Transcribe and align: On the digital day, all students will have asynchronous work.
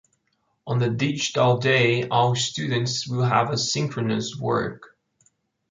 On 0.65 0.79
the 0.79 0.89
digital 0.89 1.59
day, 1.59 2.07
all 2.09 2.33
students 2.33 3.07
will 3.07 3.21
have 3.25 3.49
asynchronous 3.49 4.35
work. 4.35 4.97